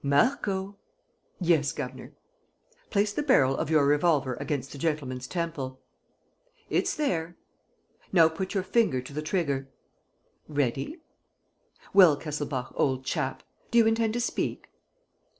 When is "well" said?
11.93-12.17